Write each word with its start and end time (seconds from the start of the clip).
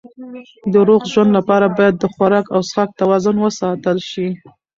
د 0.73 0.73
روغ 0.87 1.01
ژوند 1.11 1.31
لپاره 1.37 1.65
باید 1.77 1.95
د 1.99 2.03
خوراک 2.13 2.45
او 2.55 2.59
څښاک 2.69 2.89
توازن 2.99 3.35
وساتل 3.39 3.97
شي. 4.09 4.27